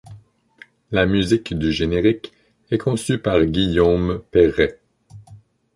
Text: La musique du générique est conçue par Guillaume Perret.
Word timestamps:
La 0.89 1.05
musique 1.05 1.53
du 1.55 1.71
générique 1.71 2.31
est 2.71 2.79
conçue 2.79 3.19
par 3.19 3.45
Guillaume 3.45 4.23
Perret. 4.31 4.81